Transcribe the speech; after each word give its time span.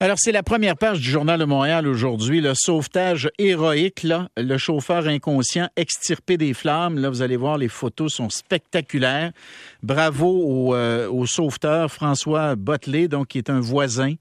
Alors, 0.00 0.16
c'est 0.20 0.30
la 0.30 0.44
première 0.44 0.76
page 0.76 1.00
du 1.00 1.10
Journal 1.10 1.40
de 1.40 1.44
Montréal 1.44 1.88
aujourd'hui, 1.88 2.40
le 2.40 2.52
sauvetage 2.54 3.28
héroïque, 3.36 4.06
le 4.36 4.56
chauffeur 4.56 5.08
inconscient 5.08 5.68
extirpé 5.74 6.36
des 6.36 6.54
flammes. 6.54 7.00
Là, 7.00 7.10
vous 7.10 7.20
allez 7.20 7.36
voir, 7.36 7.58
les 7.58 7.66
photos 7.66 8.14
sont 8.14 8.30
spectaculaires. 8.30 9.32
Bravo 9.82 10.28
au, 10.28 10.74
euh, 10.76 11.10
au 11.10 11.26
sauveteur 11.26 11.90
François 11.90 12.54
Botley, 12.54 13.08
donc 13.08 13.26
qui 13.26 13.38
est 13.38 13.50
un 13.50 13.58
voisin. 13.58 14.14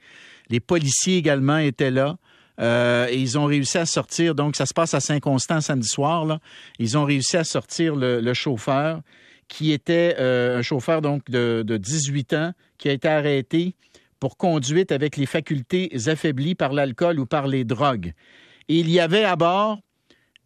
Les 0.49 0.59
policiers 0.59 1.17
également 1.17 1.59
étaient 1.59 1.91
là. 1.91 2.17
Euh, 2.59 3.05
et 3.11 3.17
ils 3.17 3.37
ont 3.37 3.45
réussi 3.45 3.77
à 3.77 3.85
sortir, 3.85 4.33
donc 4.33 4.55
ça 4.55 4.65
se 4.65 4.73
passe 4.73 4.95
à 4.95 4.99
Saint-Constant 4.99 5.61
samedi 5.61 5.87
soir. 5.87 6.39
Ils 6.79 6.97
ont 6.97 7.05
réussi 7.05 7.37
à 7.37 7.43
sortir 7.43 7.95
le, 7.95 8.19
le 8.19 8.33
chauffeur, 8.33 9.01
qui 9.47 9.71
était 9.71 10.15
euh, 10.17 10.57
un 10.57 10.63
chauffeur 10.63 11.03
donc 11.03 11.29
de, 11.29 11.63
de 11.63 11.77
18 11.77 12.33
ans, 12.33 12.53
qui 12.79 12.89
a 12.89 12.93
été 12.93 13.07
arrêté 13.07 13.75
pour 14.19 14.37
conduite 14.37 14.91
avec 14.91 15.17
les 15.17 15.25
facultés 15.25 15.91
affaiblies 16.07 16.55
par 16.55 16.73
l'alcool 16.73 17.19
ou 17.19 17.25
par 17.25 17.47
les 17.47 17.63
drogues. 17.63 18.13
Et 18.69 18.79
il 18.79 18.89
y 18.89 18.99
avait 18.99 19.23
à 19.23 19.35
bord 19.35 19.79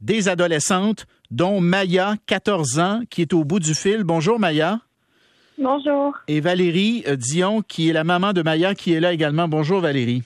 des 0.02 0.30
adolescentes, 0.30 1.06
dont 1.30 1.62
Maya, 1.62 2.16
14 2.26 2.80
ans, 2.80 3.02
qui 3.10 3.22
est 3.22 3.34
au 3.34 3.44
bout 3.44 3.60
du 3.60 3.74
fil. 3.74 4.04
Bonjour 4.04 4.40
Maya. 4.40 4.80
Bonjour. 5.58 6.18
Et 6.28 6.40
Valérie 6.40 7.04
euh, 7.08 7.16
Dion, 7.16 7.62
qui 7.62 7.90
est 7.90 7.94
la 7.94 8.04
maman 8.04 8.34
de 8.34 8.42
Maya, 8.42 8.74
qui 8.74 8.94
est 8.94 9.00
là 9.00 9.14
également. 9.14 9.48
Bonjour 9.48 9.80
Valérie. 9.80 10.24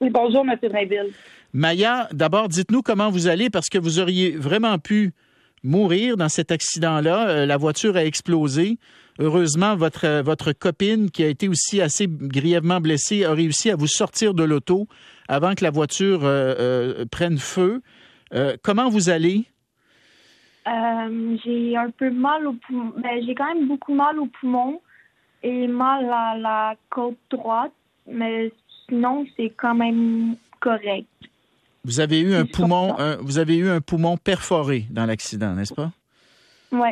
Oui, 0.00 0.10
bonjour, 0.10 0.44
M. 0.44 0.58
Drainville. 0.60 1.12
Maya, 1.52 2.08
d'abord, 2.12 2.48
dites-nous 2.48 2.82
comment 2.82 3.10
vous 3.10 3.28
allez, 3.28 3.50
parce 3.50 3.68
que 3.68 3.78
vous 3.78 4.00
auriez 4.00 4.32
vraiment 4.32 4.78
pu 4.78 5.12
mourir 5.62 6.16
dans 6.16 6.28
cet 6.28 6.50
accident-là. 6.50 7.28
Euh, 7.28 7.46
la 7.46 7.56
voiture 7.56 7.96
a 7.96 8.04
explosé. 8.04 8.78
Heureusement, 9.18 9.76
votre, 9.76 10.06
euh, 10.06 10.22
votre 10.22 10.52
copine, 10.52 11.10
qui 11.10 11.22
a 11.22 11.28
été 11.28 11.48
aussi 11.48 11.80
assez 11.80 12.06
grièvement 12.08 12.80
blessée, 12.80 13.24
a 13.24 13.32
réussi 13.32 13.70
à 13.70 13.76
vous 13.76 13.86
sortir 13.86 14.34
de 14.34 14.42
l'auto 14.42 14.88
avant 15.28 15.54
que 15.54 15.62
la 15.62 15.70
voiture 15.70 16.20
euh, 16.24 17.04
prenne 17.10 17.38
feu. 17.38 17.80
comment 18.62 18.88
vous 18.88 19.10
allez? 19.10 19.44
j'ai 20.66 21.76
un 21.76 21.90
peu 21.90 22.10
mal 22.10 22.46
au 22.46 22.54
poumon. 22.54 22.92
J'ai 23.26 23.34
quand 23.34 23.54
même 23.54 23.68
beaucoup 23.68 23.94
mal 23.94 24.18
au 24.18 24.26
poumon 24.26 24.80
et 25.42 25.66
mal 25.66 26.10
à 26.10 26.36
la 26.38 26.74
côte 26.88 27.18
droite, 27.30 27.72
mais 28.10 28.50
sinon, 28.88 29.26
c'est 29.36 29.52
quand 29.56 29.74
même 29.74 30.36
correct. 30.60 31.06
Vous 31.84 32.00
avez 32.00 32.20
eu 32.20 32.34
un 32.34 32.46
poumon, 32.46 32.96
vous 33.20 33.38
avez 33.38 33.56
eu 33.56 33.68
un 33.68 33.82
poumon 33.82 34.16
perforé 34.16 34.86
dans 34.90 35.04
l'accident, 35.04 35.54
n'est-ce 35.54 35.74
pas? 35.74 35.92
Oui. 36.72 36.88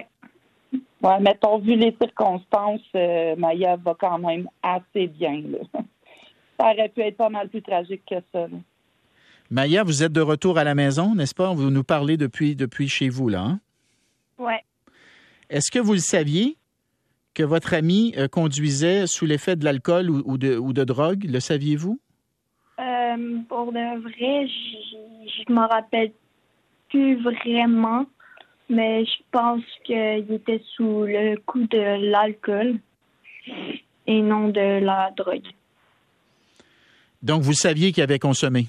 Oui, 1.02 1.12
mettons, 1.20 1.58
vu 1.58 1.74
les 1.74 1.96
circonstances, 2.00 2.80
euh, 2.94 3.34
Maya 3.36 3.76
va 3.76 3.96
quand 3.98 4.18
même 4.18 4.48
assez 4.62 5.08
bien. 5.08 5.42
Ça 6.60 6.70
aurait 6.72 6.88
pu 6.90 7.00
être 7.00 7.16
pas 7.16 7.28
mal 7.28 7.48
plus 7.48 7.62
tragique 7.62 8.02
que 8.08 8.16
ça. 8.32 8.46
Maya, 9.50 9.82
vous 9.82 10.04
êtes 10.04 10.12
de 10.12 10.20
retour 10.20 10.58
à 10.58 10.64
la 10.64 10.74
maison, 10.74 11.14
n'est-ce 11.14 11.34
pas? 11.34 11.52
Vous 11.52 11.70
nous 11.70 11.82
parlez 11.82 12.16
depuis, 12.16 12.54
depuis 12.54 12.88
chez 12.88 13.08
vous, 13.08 13.28
là. 13.28 13.40
Hein? 13.40 13.60
Oui. 14.38 14.54
Est-ce 15.50 15.70
que 15.70 15.78
vous 15.78 15.94
le 15.94 15.98
saviez 15.98 16.56
que 17.34 17.42
votre 17.42 17.74
ami 17.74 18.14
euh, 18.16 18.28
conduisait 18.28 19.06
sous 19.06 19.26
l'effet 19.26 19.56
de 19.56 19.64
l'alcool 19.64 20.08
ou, 20.08 20.38
de, 20.38 20.56
ou 20.56 20.72
de 20.72 20.84
drogue? 20.84 21.24
Le 21.24 21.40
saviez-vous? 21.40 21.98
Euh, 22.78 23.38
pour 23.48 23.72
de 23.72 24.00
vrai, 24.02 24.48
je 24.48 25.50
ne 25.50 25.54
m'en 25.54 25.66
rappelle 25.66 26.12
plus 26.88 27.20
vraiment, 27.22 28.06
mais 28.72 29.04
je 29.04 29.22
pense 29.30 29.62
qu'il 29.84 30.26
était 30.32 30.62
sous 30.74 31.04
le 31.04 31.36
coup 31.36 31.66
de 31.66 32.10
l'alcool 32.10 32.78
et 34.06 34.22
non 34.22 34.48
de 34.48 34.84
la 34.84 35.10
drogue. 35.16 35.46
Donc, 37.22 37.42
vous 37.42 37.52
saviez 37.52 37.92
qu'il 37.92 38.02
avait 38.02 38.18
consommé? 38.18 38.66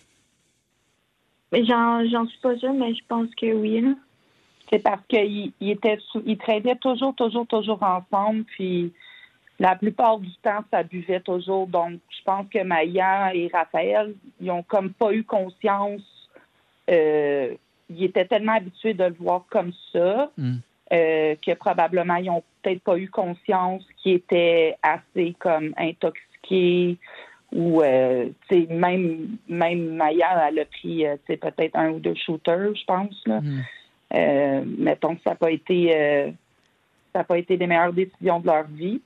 J'en 1.52 2.28
suis 2.28 2.40
pas 2.40 2.58
sûre, 2.58 2.74
mais 2.74 2.94
je 2.94 3.02
pense 3.08 3.34
que 3.36 3.54
oui. 3.54 3.84
C'est 4.72 4.80
parce 4.80 5.02
qu'ils 5.08 5.54
était 5.62 6.00
ils 6.26 6.38
traînaient 6.38 6.78
toujours, 6.78 7.16
toujours, 7.16 7.48
toujours 7.48 7.82
ensemble, 7.84 8.44
puis 8.44 8.92
la 9.60 9.76
plupart 9.76 10.20
du 10.20 10.32
temps, 10.42 10.64
ça 10.72 10.84
buvait 10.84 11.20
toujours. 11.20 11.68
Donc, 11.68 12.00
je 12.10 12.24
pense 12.26 12.48
que 12.50 12.64
Maya 12.64 13.34
et 13.36 13.50
Raphaël, 13.54 14.14
ils 14.42 14.52
ont 14.52 14.64
comme 14.64 14.92
pas 14.92 15.14
eu 15.14 15.24
conscience. 15.24 16.02
Euh, 16.90 17.56
ils 17.90 18.04
étaient 18.06 18.26
tellement 18.26 18.54
habitués 18.54 18.94
de 18.94 19.06
le 19.06 19.16
voir 19.20 19.46
comme 19.50 19.72
ça 19.92 20.32
mm. 20.38 20.56
euh, 20.94 21.36
que 21.46 21.54
probablement 21.54 22.16
ils 22.16 22.30
ont 22.30 22.44
peut-être 22.62 22.82
pas 22.82 22.98
eu 22.98 23.10
conscience 23.10 23.84
qu'ils 24.02 24.16
étaient 24.16 24.76
assez 24.82 25.36
comme 25.40 25.74
intoxiqués 25.78 26.98
ou 27.54 27.82
euh, 27.82 28.30
même 28.70 29.38
même 29.48 29.96
Maya 29.96 30.48
elle 30.48 30.60
a 30.60 30.66
pris 30.66 31.06
euh, 31.06 31.18
peut-être 31.28 31.76
un 31.76 31.92
ou 31.92 32.00
deux 32.00 32.16
shooters, 32.16 32.76
je 32.76 32.86
pense 32.86 33.22
là. 33.26 33.42
Mm. 33.42 33.62
Euh, 34.16 34.64
mettons 34.78 35.16
que 35.16 35.22
ça 35.24 35.32
n'a 35.32 35.36
pas 35.36 35.52
été 35.52 36.34
ça 37.14 37.20
n'a 37.20 37.24
pas 37.24 37.38
été 37.38 37.58
les 37.58 37.68
meilleures 37.68 37.94
décisions 37.94 38.40
de 38.40 38.48
leur 38.48 38.66
vie. 38.68 39.02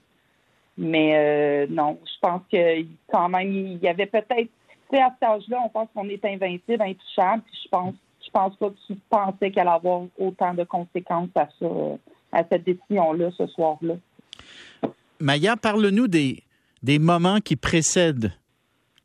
Mais 0.77 1.65
non, 1.67 1.97
je 2.05 2.19
pense 2.21 2.41
que 2.51 2.85
quand 3.11 3.29
même, 3.29 3.51
il 3.51 3.77
y 3.77 3.87
avait 3.87 4.05
peut-être, 4.05 4.35
tu 4.35 4.49
sais, 4.91 5.01
à 5.01 5.09
cet 5.19 5.27
âge-là, 5.27 5.59
on 5.65 5.69
pense 5.69 5.87
qu'on 5.95 6.07
est 6.07 6.23
invincible, 6.23 6.83
intouchable, 6.83 7.41
puis 7.47 7.59
je 7.63 7.69
pense, 7.69 7.95
je 8.27 8.31
pense 8.31 8.55
pas 8.57 8.69
qu'ils 8.85 8.97
pensaient 9.09 9.51
qu'elle 9.51 9.67
allait 9.67 9.77
avoir 9.77 10.03
autant 10.17 10.53
de 10.53 10.63
conséquences 10.63 11.29
à 11.35 11.47
ça, 11.59 11.65
à 12.31 12.43
cette 12.49 12.63
décision-là, 12.65 13.31
ce 13.37 13.47
soir-là. 13.47 13.95
Maya, 15.19 15.55
parle-nous 15.55 16.07
des, 16.07 16.43
des 16.83 16.99
moments 16.99 17.39
qui 17.39 17.55
précèdent 17.55 18.33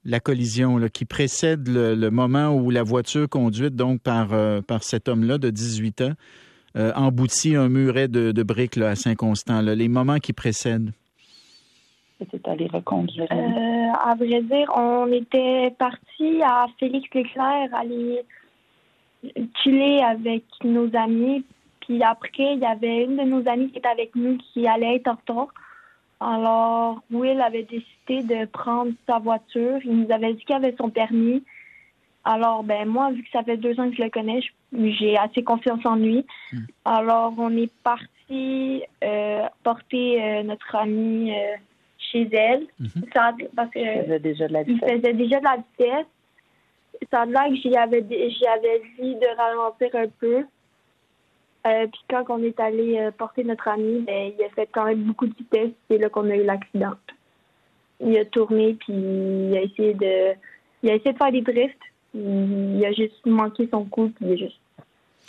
la 0.04 0.20
collision, 0.20 0.78
là, 0.78 0.88
qui 0.88 1.04
précèdent 1.04 1.68
le, 1.68 2.10
moment 2.10 2.54
où 2.54 2.70
la 2.70 2.82
voiture 2.82 3.28
conduite 3.28 3.76
donc 3.76 4.00
par, 4.00 4.32
euh, 4.32 4.60
par 4.60 4.82
cet 4.82 5.08
homme-là 5.08 5.38
de 5.38 5.50
18 5.50 6.00
ans 6.02 6.12
euh, 6.76 6.92
emboutit 6.94 7.54
un 7.54 7.68
muret 7.68 8.08
de, 8.08 8.32
de 8.32 8.42
briques 8.42 8.76
là, 8.76 8.90
à 8.90 8.96
Saint-Constant, 8.96 9.60
les 9.60 9.88
moments 9.88 10.18
qui 10.18 10.32
précèdent 10.32 10.92
c'est 12.30 12.46
allé 12.48 12.66
reconduire? 12.66 13.26
Euh, 13.30 14.10
à 14.10 14.14
vrai 14.14 14.42
dire, 14.42 14.70
on 14.76 15.06
était 15.12 15.74
parti 15.78 16.42
à 16.42 16.66
Félix 16.78 17.08
Leclerc 17.14 17.68
aller 17.72 18.22
chiller 19.62 20.02
avec 20.02 20.44
nos 20.64 20.94
amis. 20.96 21.44
Puis 21.80 22.02
après, 22.02 22.54
il 22.54 22.58
y 22.60 22.64
avait 22.64 23.04
une 23.04 23.16
de 23.16 23.22
nos 23.22 23.46
amies 23.48 23.70
qui 23.70 23.78
était 23.78 23.88
avec 23.88 24.14
nous 24.14 24.38
qui 24.38 24.66
allait 24.66 24.96
être 24.96 25.08
en 25.08 25.14
retard. 25.14 25.48
Alors, 26.20 27.02
Will 27.10 27.40
avait 27.40 27.64
décidé 27.64 28.22
de 28.22 28.44
prendre 28.46 28.92
sa 29.08 29.18
voiture. 29.18 29.80
Il 29.84 30.02
nous 30.02 30.12
avait 30.12 30.34
dit 30.34 30.44
qu'il 30.44 30.54
avait 30.54 30.76
son 30.78 30.90
permis. 30.90 31.42
Alors, 32.24 32.62
ben 32.62 32.86
moi, 32.86 33.10
vu 33.10 33.24
que 33.24 33.30
ça 33.30 33.42
fait 33.42 33.56
deux 33.56 33.78
ans 33.80 33.90
que 33.90 33.96
je 33.96 34.02
le 34.02 34.10
connais, 34.10 34.40
j'ai 34.72 35.18
assez 35.18 35.42
confiance 35.42 35.84
en 35.84 35.96
lui. 35.96 36.24
Hmm. 36.52 36.58
Alors, 36.84 37.34
on 37.38 37.56
est 37.56 37.72
parti 37.82 38.84
euh, 39.02 39.42
porter 39.64 40.22
euh, 40.22 40.42
notre 40.44 40.76
ami 40.76 41.32
chez 42.12 42.28
elle. 42.32 42.66
Mhm. 42.78 43.04
parce 43.56 43.70
que 43.70 43.78
il 43.78 44.02
faisait 44.02 44.18
déjà 44.20 44.48
de 44.48 44.52
la 44.52 44.62
vitesse. 44.62 44.88
Il 44.88 45.00
faisait 45.00 45.12
déjà 45.14 45.38
de 45.38 45.44
la 45.44 45.56
vitesse. 45.56 46.06
Ça 47.12 47.20
a 47.20 47.26
l'air 47.26 47.48
que 47.50 47.56
j'y 47.56 47.76
avais, 47.76 48.00
dit 48.00 49.14
de 49.14 49.36
ralentir 49.36 49.90
un 49.94 50.08
peu. 50.18 50.44
Euh, 51.66 51.86
puis 51.86 52.00
quand 52.08 52.24
on 52.30 52.42
est 52.42 52.58
allé 52.58 52.98
euh, 52.98 53.10
porter 53.10 53.44
notre 53.44 53.68
ami, 53.68 54.00
ben, 54.00 54.32
il 54.36 54.44
a 54.44 54.48
fait 54.48 54.68
quand 54.72 54.86
même 54.86 55.02
beaucoup 55.02 55.26
de 55.26 55.34
vitesse. 55.34 55.70
C'est 55.88 55.98
là 55.98 56.08
qu'on 56.08 56.28
a 56.30 56.34
eu 56.34 56.44
l'accident. 56.44 56.94
Il 58.00 58.16
a 58.16 58.24
tourné 58.24 58.74
puis 58.80 58.94
il 58.94 59.56
a 59.56 59.60
essayé 59.60 59.92
de, 59.92 60.32
il 60.82 60.90
a 60.90 60.94
essayé 60.94 61.12
de 61.12 61.18
faire 61.18 61.30
des 61.30 61.42
drifts. 61.42 61.82
Il 62.14 62.82
a 62.84 62.92
juste 62.92 63.24
manqué 63.26 63.68
son 63.70 63.84
coup 63.84 64.10
puis 64.16 64.26
il 64.26 64.32
a 64.32 64.36
juste 64.36 64.58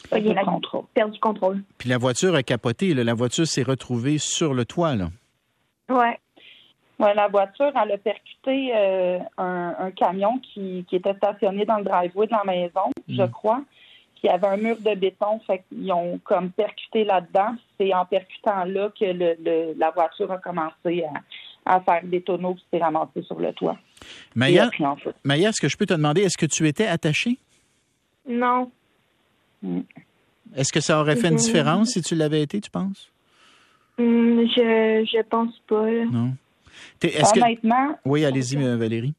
perdu, 0.09 0.33
contrôle. 0.45 0.85
perdu 0.93 1.19
contrôle. 1.19 1.63
Puis 1.77 1.89
la 1.89 1.97
voiture 1.97 2.33
a 2.33 2.43
capoté. 2.43 2.93
La 2.93 3.13
voiture 3.13 3.45
s'est 3.45 3.63
retrouvée 3.63 4.19
sur 4.19 4.53
le 4.53 4.63
toit. 4.63 4.95
Là. 4.95 5.09
Ouais 5.89 6.17
la 7.13 7.27
voiture, 7.27 7.71
elle 7.81 7.91
a 7.91 7.97
percuté 7.97 8.71
euh, 8.75 9.19
un, 9.37 9.91
camion 9.91 10.39
qui, 10.39 10.85
était 10.91 11.13
stationné 11.15 11.65
dans 11.65 11.77
le 11.77 11.83
driveway 11.83 12.27
de 12.27 12.31
la 12.31 12.43
maison, 12.43 12.91
je 13.07 13.23
mm. 13.23 13.31
crois, 13.31 13.61
qui 14.15 14.29
avait 14.29 14.47
un 14.47 14.57
mur 14.57 14.77
de 14.77 14.95
béton. 14.95 15.39
Fait 15.45 15.63
qu'ils 15.69 15.91
ont 15.91 16.19
comme 16.23 16.51
percuté 16.51 17.03
là-dedans. 17.03 17.55
C'est 17.77 17.93
en 17.93 18.05
percutant 18.05 18.63
là 18.65 18.89
que 18.97 19.05
le, 19.05 19.73
la 19.77 19.91
voiture 19.91 20.31
a 20.31 20.37
commencé 20.37 21.03
à, 21.65 21.81
faire 21.81 22.01
des 22.03 22.21
tonneaux 22.21 22.55
et 22.55 22.77
s'est 22.77 22.83
ramassée 22.83 23.23
sur 23.23 23.39
le 23.39 23.53
toit. 23.53 23.77
Maya, 24.35 24.69
Maya 25.23 25.49
est-ce 25.49 25.61
que 25.61 25.69
je 25.69 25.77
peux 25.77 25.85
te 25.85 25.93
demander, 25.93 26.21
est-ce 26.21 26.37
que 26.37 26.45
tu 26.45 26.67
étais 26.67 26.87
attachée? 26.87 27.37
Non. 28.27 28.71
Mm. 29.61 29.81
Est-ce 30.55 30.71
que 30.71 30.81
ça 30.81 30.99
aurait 30.99 31.15
fait 31.15 31.29
une 31.29 31.37
différence 31.37 31.89
si 31.89 32.01
tu 32.01 32.15
l'avais 32.15 32.41
été, 32.41 32.61
tu 32.61 32.69
penses? 32.69 33.11
Mm, 33.97 34.41
je 34.55 35.05
je 35.11 35.21
pense 35.23 35.57
pas. 35.67 35.89
Non. 36.11 36.33
Honnêtement. 37.35 37.95
Oui, 38.05 38.25
allez-y, 38.25 38.57
euh, 38.57 38.77
Valérie. 38.77 39.13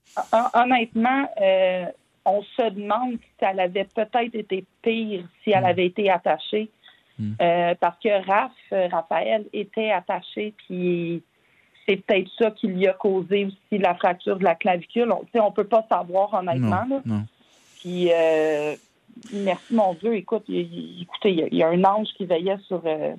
Honnêtement, 0.55 1.29
euh, 1.41 1.87
on 2.25 2.43
se 2.43 2.71
demande 2.71 3.13
si 3.13 3.45
elle 3.45 3.61
avait 3.61 3.85
peut-être 3.95 4.35
été 4.35 4.65
pire 4.83 5.25
si 5.43 5.51
elle 5.51 5.63
hmm. 5.63 5.67
avait 5.67 5.87
été 5.87 6.11
attachée. 6.11 6.71
Hmm. 7.19 7.33
Euh, 7.41 7.75
parce 7.79 7.99
que 8.01 8.27
Raph, 8.27 8.91
Raphaël 8.91 9.45
était 9.53 9.91
attaché, 9.91 10.53
puis 10.57 11.23
c'est 11.87 11.97
peut-être 11.97 12.31
ça 12.39 12.51
qui 12.51 12.69
lui 12.69 12.87
a 12.87 12.93
causé 12.93 13.47
aussi 13.47 13.79
la 13.79 13.95
fracture 13.95 14.39
de 14.39 14.45
la 14.45 14.55
clavicule. 14.55 15.13
On 15.13 15.45
ne 15.45 15.51
peut 15.51 15.65
pas 15.65 15.87
savoir 15.89 16.33
honnêtement. 16.35 16.87
Puis, 17.81 18.11
euh, 18.13 18.75
merci 19.33 19.75
mon 19.75 19.95
Dieu, 19.95 20.15
écoute, 20.17 20.45
il, 20.49 21.03
écoutez, 21.03 21.49
il 21.51 21.59
y, 21.59 21.63
a 21.63 21.69
un 21.69 21.85
ange 21.85 22.09
qui 22.17 22.25
veillait 22.25 22.59
sur, 22.67 22.83
euh, 22.87 23.15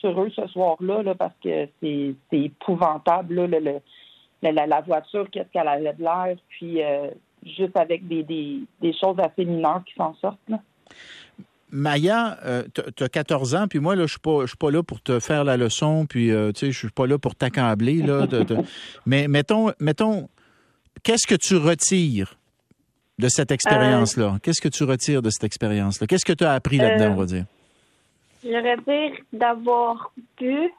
sur 0.00 0.20
eux 0.20 0.30
ce 0.34 0.46
soir-là 0.48 1.02
là, 1.02 1.14
parce 1.14 1.34
que 1.42 1.68
c'est 1.80 2.14
épouvantable. 2.32 3.46
le, 3.46 3.80
la, 4.42 4.80
voiture, 4.80 5.28
qu'est-ce 5.30 5.48
qu'elle 5.52 5.68
avait 5.68 5.92
de 5.94 6.02
l'air, 6.02 6.36
puis 6.48 6.82
euh, 6.82 7.10
juste 7.44 7.76
avec 7.76 8.06
des, 8.08 8.22
des, 8.22 8.92
choses 9.00 9.16
assez 9.18 9.44
mineures 9.44 9.82
qui 9.86 9.94
s'en 9.94 10.14
sortent. 10.14 10.38
Maya, 11.72 12.38
euh, 12.44 12.64
tu 12.96 13.04
as 13.04 13.08
14 13.08 13.54
ans, 13.54 13.68
puis 13.68 13.78
moi, 13.78 13.94
là, 13.94 14.06
je 14.06 14.16
ne 14.24 14.46
suis 14.46 14.56
pas 14.56 14.70
là 14.70 14.82
pour 14.82 15.00
te 15.00 15.20
faire 15.20 15.44
la 15.44 15.56
leçon, 15.56 16.06
puis, 16.06 16.32
euh, 16.32 16.52
tu 16.52 16.60
sais, 16.60 16.72
je 16.72 16.78
suis 16.78 16.88
pas 16.88 17.06
là 17.06 17.18
pour 17.18 17.34
t'accabler, 17.34 18.02
là. 18.02 18.26
Mais 19.06 19.28
mettons, 19.28 19.70
mettons, 19.78 20.28
qu'est-ce 21.02 21.26
que 21.26 21.36
tu 21.36 21.56
retires 21.56 22.36
de 23.18 23.28
cette 23.28 23.52
expérience-là? 23.52 24.38
Qu'est-ce 24.42 24.60
que 24.60 24.68
tu 24.68 24.82
retires 24.84 25.22
de 25.22 25.30
cette 25.30 25.44
expérience-là? 25.44 26.06
Qu'est-ce 26.06 26.24
que 26.24 26.32
tu 26.32 26.44
as 26.44 26.52
appris 26.52 26.78
là-dedans, 26.78 27.12
on 27.12 27.16
va 27.16 27.26
dire? 27.26 27.44
Je 28.42 28.48
retire 28.48 29.16
d'avoir 29.32 30.12
pu 30.36 30.72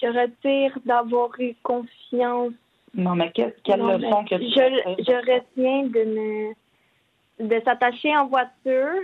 je 0.00 0.06
retire 0.06 0.78
d'avoir 0.84 1.30
eu 1.40 1.54
confiance. 1.62 2.52
Non, 2.94 3.14
mais 3.14 3.32
quelle 3.32 3.54
leçon 3.64 4.24
que 4.24 4.36
tu 4.36 4.48
je, 4.50 5.04
je 5.04 5.16
retiens 5.32 5.84
de 5.86 6.54
de 7.40 7.60
s'attacher 7.64 8.16
en 8.16 8.26
voiture, 8.26 9.02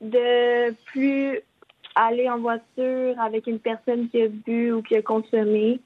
de 0.00 0.74
plus 0.86 1.40
aller 1.94 2.28
en 2.28 2.38
voiture 2.38 3.18
avec 3.18 3.46
une 3.46 3.58
personne 3.58 4.08
qui 4.10 4.22
a 4.22 4.28
bu 4.28 4.72
ou 4.72 4.82
qui 4.82 4.96
a 4.96 5.02
consommé 5.02 5.80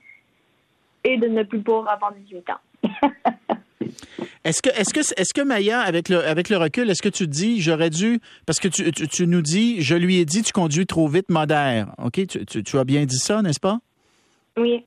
et 1.04 1.16
de 1.16 1.28
ne 1.28 1.44
plus 1.44 1.58
boire 1.58 1.88
avant 1.88 2.10
18 2.10 2.50
ans. 2.50 2.60
Est-ce 4.44 4.62
que, 4.62 4.70
est-ce 4.70 4.94
que, 4.94 5.00
est-ce 5.00 5.34
que 5.34 5.42
Maya, 5.42 5.80
avec 5.80 6.08
le, 6.08 6.24
avec 6.24 6.48
le 6.48 6.56
recul, 6.56 6.88
est-ce 6.90 7.02
que 7.02 7.08
tu 7.08 7.26
te 7.26 7.30
dis, 7.30 7.60
j'aurais 7.60 7.90
dû, 7.90 8.20
parce 8.46 8.60
que 8.60 8.68
tu, 8.68 8.90
tu, 8.92 9.26
nous 9.26 9.42
dis, 9.42 9.82
je 9.82 9.94
lui 9.94 10.18
ai 10.18 10.24
dit, 10.24 10.42
tu 10.42 10.52
conduis 10.52 10.86
trop 10.86 11.08
vite, 11.08 11.28
modère. 11.28 11.94
OK? 11.98 12.26
Tu, 12.26 12.62
tu 12.62 12.78
as 12.78 12.84
bien 12.84 13.04
dit 13.04 13.18
ça, 13.18 13.42
n'est-ce 13.42 13.60
pas? 13.60 13.80
Oui. 14.56 14.84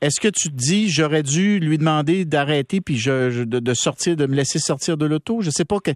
Est-ce 0.00 0.20
que 0.20 0.28
tu 0.28 0.50
te 0.50 0.54
dis, 0.54 0.90
j'aurais 0.90 1.22
dû 1.22 1.58
lui 1.58 1.78
demander 1.78 2.26
d'arrêter 2.26 2.82
puis 2.82 2.98
je, 2.98 3.44
de, 3.44 3.74
sortir, 3.74 4.16
de 4.16 4.26
me 4.26 4.34
laisser 4.34 4.58
sortir 4.58 4.98
de 4.98 5.06
l'auto? 5.06 5.40
Je 5.40 5.48
sais 5.48 5.64
pas 5.64 5.80
que. 5.80 5.92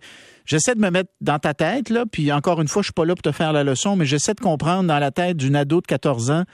J'essaie 0.47 0.75
de 0.75 0.81
me 0.81 0.91
mettre 0.91 1.11
dans 1.21 1.39
ta 1.39 1.53
tête, 1.53 1.91
là, 1.91 2.07
puis 2.11 2.33
encore 2.33 2.63
une 2.63 2.69
fois, 2.69 2.81
je 2.81 2.87
suis 2.87 2.95
pas 2.95 3.05
là 3.05 3.15
pour 3.15 3.21
te 3.21 3.33
faire 3.33 3.53
la 3.53 3.65
leçon, 3.65 3.97
mais 3.97 4.07
j'essaie 4.07 4.33
de 4.33 4.41
comprendre 4.41 4.89
dans 4.89 4.99
la 4.99 5.11
tête 5.11 5.37
d'une 5.37 5.57
ado 5.57 5.83
de 5.83 5.87
14 5.87 6.31
ans, 6.31 6.45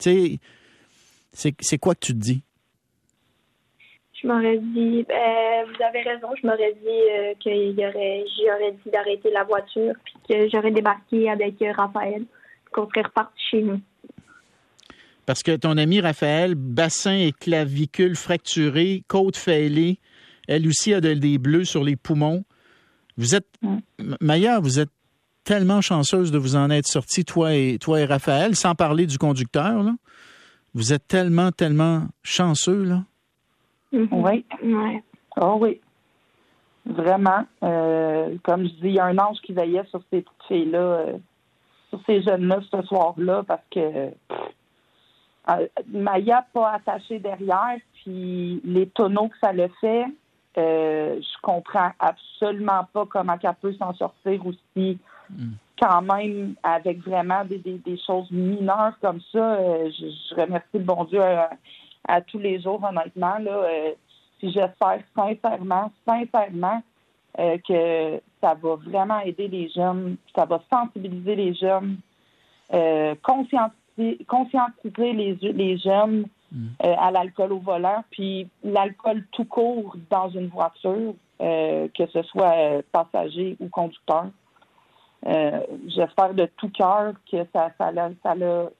tu 0.00 0.40
sais, 1.32 1.54
c'est 1.60 1.78
quoi 1.78 1.94
que 1.94 2.04
tu 2.04 2.14
te 2.14 2.18
dis? 2.18 2.42
Je 4.24 4.28
m'aurais 4.28 4.58
dit, 4.58 5.04
ben, 5.06 5.66
vous 5.66 5.84
avez 5.84 6.00
raison, 6.00 6.28
je 6.40 6.46
m'aurais 6.46 6.72
dit 6.72 6.88
euh, 6.88 7.34
que 7.44 7.88
aurait, 7.88 8.24
j'aurais 8.38 8.72
dit 8.72 8.90
d'arrêter 8.90 9.30
la 9.30 9.44
voiture, 9.44 9.92
puis 10.02 10.14
que 10.26 10.48
j'aurais 10.50 10.70
débarqué 10.70 11.28
avec 11.28 11.60
euh, 11.60 11.72
Raphaël, 11.72 12.24
qu'on 12.72 12.88
serait 12.88 13.02
reparti 13.02 13.38
chez 13.50 13.60
nous. 13.60 13.80
Parce 15.26 15.42
que 15.42 15.54
ton 15.56 15.76
ami 15.76 16.00
Raphaël, 16.00 16.54
bassin 16.54 17.18
et 17.18 17.32
clavicule 17.32 18.16
fracturés, 18.16 19.02
côte 19.08 19.36
fêlée, 19.36 19.98
elle 20.48 20.66
aussi 20.66 20.94
a 20.94 21.02
des 21.02 21.38
bleus 21.38 21.64
sur 21.64 21.84
les 21.84 21.96
poumons. 21.96 22.44
Vous 23.18 23.34
êtes, 23.34 23.48
Maya, 24.22 24.58
vous 24.58 24.80
êtes 24.80 24.90
tellement 25.44 25.82
chanceuse 25.82 26.30
de 26.30 26.38
vous 26.38 26.56
en 26.56 26.70
être 26.70 26.88
sortie, 26.88 27.26
toi 27.26 27.54
et, 27.54 27.78
toi 27.78 28.00
et 28.00 28.06
Raphaël, 28.06 28.56
sans 28.56 28.74
parler 28.74 29.06
du 29.06 29.18
conducteur. 29.18 29.82
Là. 29.82 29.92
Vous 30.72 30.94
êtes 30.94 31.06
tellement, 31.06 31.52
tellement 31.52 32.06
chanceux. 32.22 32.84
Là. 32.84 33.04
Oui. 34.12 34.44
Ouais. 34.62 35.02
Oh 35.40 35.58
oui. 35.60 35.80
Vraiment. 36.86 37.44
Euh, 37.62 38.36
comme 38.42 38.64
je 38.64 38.72
dis, 38.74 38.80
il 38.84 38.94
y 38.94 38.98
a 38.98 39.06
un 39.06 39.18
ange 39.18 39.38
qui 39.42 39.52
veillait 39.52 39.84
sur 39.86 40.00
ces 40.10 40.22
petites 40.22 40.42
filles-là, 40.48 40.78
euh, 40.78 41.18
sur 41.90 42.00
ces 42.06 42.22
jeunes-là 42.22 42.60
ce 42.70 42.82
soir-là, 42.82 43.42
parce 43.46 43.64
que 43.70 44.10
euh, 45.50 45.66
Maya 45.88 46.46
pas 46.52 46.72
attachée 46.72 47.18
derrière, 47.18 47.76
puis 47.94 48.60
les 48.64 48.86
tonneaux 48.88 49.28
que 49.28 49.38
ça 49.42 49.52
le 49.52 49.68
fait, 49.80 50.06
euh, 50.56 51.20
je 51.20 51.40
comprends 51.42 51.90
absolument 51.98 52.86
pas 52.92 53.06
comment 53.06 53.36
elle 53.42 53.54
peut 53.60 53.74
s'en 53.74 53.94
sortir 53.94 54.46
aussi. 54.46 54.98
Mm. 55.30 55.52
Quand 55.80 56.02
même, 56.02 56.54
avec 56.62 57.00
vraiment 57.00 57.44
des, 57.44 57.58
des, 57.58 57.98
choses 58.06 58.30
mineures 58.30 58.94
comme 59.00 59.20
ça, 59.32 59.54
euh, 59.56 59.90
je, 59.90 60.34
remercie 60.40 60.68
le 60.74 60.84
bon 60.84 61.04
Dieu 61.04 61.20
à, 62.06 62.20
tous 62.20 62.38
les 62.38 62.60
jours, 62.60 62.82
honnêtement. 62.82 63.38
Là, 63.38 63.52
euh, 63.52 63.92
puis 64.38 64.52
j'espère 64.52 65.00
sincèrement, 65.14 65.90
sincèrement 66.06 66.82
que 67.36 68.20
ça 68.40 68.54
va 68.54 68.76
vraiment 68.76 69.18
aider 69.20 69.48
les 69.48 69.68
jeunes, 69.68 70.16
ça 70.36 70.44
va 70.44 70.62
sensibiliser 70.72 71.34
les 71.34 71.54
jeunes, 71.54 71.96
conscientiser 73.22 73.74
conscientiser 74.26 75.12
les, 75.12 75.34
les 75.40 75.78
jeunes 75.78 76.26
mm. 76.52 76.66
euh, 76.84 76.94
à 76.98 77.10
l'alcool 77.10 77.52
au 77.52 77.58
volant, 77.58 78.04
puis 78.10 78.48
l'alcool 78.62 79.24
tout 79.32 79.44
court 79.44 79.96
dans 80.10 80.30
une 80.30 80.48
voiture, 80.48 81.14
euh, 81.40 81.88
que 81.96 82.06
ce 82.06 82.22
soit 82.22 82.54
euh, 82.54 82.82
passager 82.92 83.56
ou 83.60 83.68
conducteur. 83.68 84.26
J'espère 85.86 86.34
de 86.34 86.46
tout 86.58 86.68
cœur 86.68 87.14
que 87.32 87.38
ça, 87.54 87.70
ça, 87.78 87.86
a, 87.86 88.34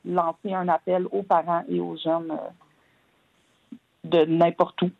lancé 0.04 0.52
un 0.52 0.68
appel 0.68 1.06
aux 1.10 1.22
parents 1.22 1.62
et 1.70 1.80
aux 1.80 1.96
jeunes 1.96 2.36
de 4.14 4.30
n'importe 4.30 4.82
où. 4.82 4.90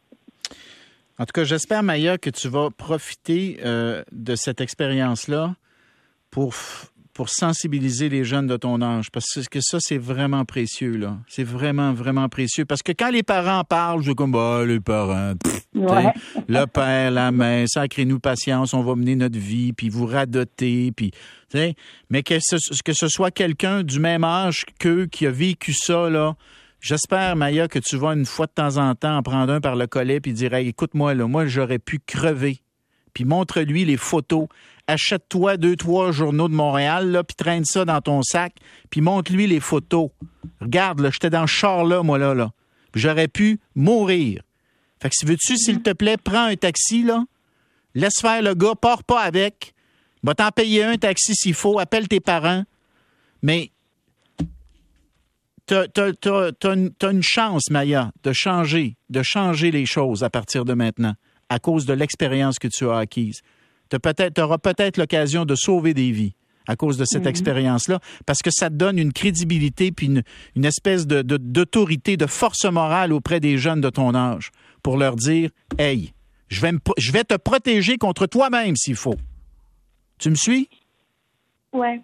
En 1.18 1.26
tout 1.26 1.32
cas, 1.32 1.44
j'espère, 1.44 1.82
Maya, 1.82 2.18
que 2.18 2.30
tu 2.30 2.48
vas 2.48 2.70
profiter 2.70 3.60
de 3.62 4.34
cette 4.34 4.60
expérience-là 4.60 5.54
pour 6.30 6.54
pour 7.14 7.28
sensibiliser 7.28 8.08
les 8.08 8.24
jeunes 8.24 8.48
de 8.48 8.56
ton 8.56 8.82
âge, 8.82 9.10
parce 9.12 9.46
que 9.48 9.60
ça, 9.60 9.78
c'est 9.80 9.98
vraiment 9.98 10.44
précieux, 10.44 10.96
là. 10.96 11.16
C'est 11.28 11.44
vraiment, 11.44 11.92
vraiment 11.92 12.28
précieux. 12.28 12.64
Parce 12.64 12.82
que 12.82 12.90
quand 12.90 13.10
les 13.10 13.22
parents 13.22 13.62
parlent, 13.62 14.02
je 14.02 14.10
dis 14.10 14.16
comme, 14.16 14.32
bah, 14.32 14.64
les 14.66 14.80
parents, 14.80 15.34
le 15.74 16.64
père, 16.66 17.10
la 17.12 17.30
mère, 17.30 17.68
sacrez-nous 17.68 18.18
patience, 18.18 18.74
on 18.74 18.82
va 18.82 18.96
mener 18.96 19.14
notre 19.14 19.38
vie, 19.38 19.72
puis 19.72 19.88
vous 19.88 20.06
radoter, 20.06 20.90
puis, 20.90 21.12
mais 22.10 22.24
que 22.24 22.38
ce, 22.40 22.56
que 22.82 22.92
ce 22.92 23.06
soit 23.06 23.30
quelqu'un 23.30 23.84
du 23.84 24.00
même 24.00 24.24
âge 24.24 24.64
qu'eux 24.80 25.06
qui 25.06 25.26
a 25.28 25.30
vécu 25.30 25.72
ça, 25.72 26.10
là, 26.10 26.34
J'espère, 26.84 27.34
Maya, 27.34 27.66
que 27.66 27.78
tu 27.78 27.96
vas 27.96 28.08
une 28.08 28.26
fois 28.26 28.44
de 28.44 28.52
temps 28.52 28.76
en 28.76 28.94
temps 28.94 29.16
en 29.16 29.22
prendre 29.22 29.50
un 29.54 29.60
par 29.62 29.74
le 29.74 29.86
collet 29.86 30.20
puis 30.20 30.34
dire 30.34 30.52
écoute-moi, 30.52 31.14
là, 31.14 31.26
moi, 31.26 31.46
j'aurais 31.46 31.78
pu 31.78 31.98
crever. 31.98 32.60
Puis 33.14 33.24
montre-lui 33.24 33.86
les 33.86 33.96
photos 33.96 34.48
achète-toi 34.86 35.56
deux, 35.56 35.76
trois 35.76 36.12
journaux 36.12 36.46
de 36.46 36.52
Montréal, 36.52 37.10
là, 37.10 37.24
puis 37.24 37.36
traîne 37.36 37.64
ça 37.64 37.86
dans 37.86 38.02
ton 38.02 38.22
sac, 38.22 38.52
puis 38.90 39.00
montre-lui 39.00 39.46
les 39.46 39.60
photos. 39.60 40.10
Regarde, 40.60 41.00
là, 41.00 41.08
j'étais 41.10 41.30
dans 41.30 41.46
ce 41.46 41.54
char-là, 41.54 42.02
moi, 42.02 42.18
là, 42.18 42.34
là. 42.34 42.52
J'aurais 42.94 43.28
pu 43.28 43.60
mourir. 43.74 44.42
Fait 45.00 45.08
que 45.08 45.14
si 45.16 45.24
veux-tu, 45.24 45.56
s'il 45.56 45.80
te 45.80 45.94
plaît, 45.94 46.18
prends 46.18 46.44
un 46.44 46.56
taxi, 46.56 47.02
là. 47.02 47.24
Laisse 47.94 48.20
faire 48.20 48.42
le 48.42 48.52
gars, 48.52 48.74
pars 48.78 49.04
pas 49.04 49.22
avec. 49.22 49.72
Va 50.22 50.34
t'en 50.34 50.50
payer 50.50 50.84
un 50.84 50.98
taxi 50.98 51.34
s'il 51.34 51.54
faut, 51.54 51.78
appelle 51.78 52.08
tes 52.08 52.20
parents. 52.20 52.64
Mais 53.40 53.70
t'as 55.66 55.86
as, 55.94 57.10
une 57.10 57.22
chance, 57.22 57.70
Maya, 57.70 58.12
de 58.22 58.32
changer, 58.32 58.96
de 59.10 59.22
changer 59.22 59.70
les 59.70 59.86
choses 59.86 60.22
à 60.22 60.30
partir 60.30 60.64
de 60.64 60.74
maintenant, 60.74 61.14
à 61.48 61.58
cause 61.58 61.86
de 61.86 61.92
l'expérience 61.92 62.58
que 62.58 62.68
tu 62.68 62.88
as 62.88 62.98
acquise 62.98 63.40
tu 63.90 64.40
auras 64.40 64.58
peut-être 64.58 64.96
l'occasion 64.96 65.44
de 65.44 65.54
sauver 65.54 65.94
des 65.94 66.10
vies 66.10 66.34
à 66.66 66.76
cause 66.76 66.96
de 66.96 67.04
cette 67.04 67.24
mhm. 67.24 67.28
expérience-là, 67.28 68.00
parce 68.24 68.40
que 68.40 68.48
ça 68.50 68.70
te 68.70 68.74
donne 68.74 68.98
une 68.98 69.12
crédibilité 69.12 69.92
puis 69.92 70.22
une, 70.54 70.64
espèce 70.64 71.06
de, 71.06 71.20
d'autorité, 71.20 72.16
de, 72.16 72.24
force 72.24 72.64
morale 72.64 73.12
auprès 73.12 73.38
des 73.38 73.58
jeunes 73.58 73.82
de 73.82 73.90
ton 73.90 74.14
âge 74.14 74.50
pour 74.82 74.96
leur 74.96 75.14
dire 75.16 75.50
Hey, 75.78 76.14
je 76.48 76.62
vais, 76.62 76.72
je 76.96 77.12
vais 77.12 77.24
te 77.24 77.34
protéger 77.34 77.98
contre 77.98 78.26
toi-même 78.26 78.76
s'il 78.76 78.96
faut. 78.96 79.16
Tu 80.18 80.30
me 80.30 80.36
suis? 80.36 80.70
Oui. 81.74 82.00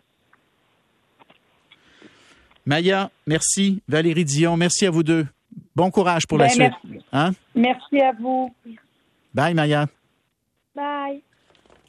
Maya, 2.71 3.11
merci. 3.27 3.83
Valérie 3.89 4.25
Dion, 4.25 4.57
merci 4.57 4.87
à 4.87 4.93
vous 4.93 5.03
deux. 5.03 5.27
Bon 5.75 5.91
courage 5.91 6.25
pour 6.29 6.39
la 6.39 6.47
ben, 6.47 6.53
suite. 6.53 6.73
Merci. 6.85 7.07
Hein? 7.13 7.33
merci 7.53 8.01
à 8.01 8.13
vous. 8.13 8.55
Bye, 9.35 9.55
Maya. 9.55 9.89
Bye. 10.77 11.21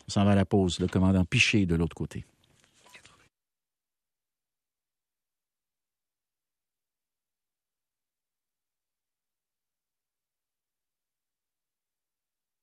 On 0.08 0.12
s'en 0.12 0.26
va 0.26 0.32
à 0.32 0.36
la 0.36 0.44
pause, 0.44 0.80
le 0.80 0.88
commandant 0.88 1.24
Piché 1.24 1.68
de 1.68 1.76
l'autre 1.76 1.96
côté. 1.96 2.26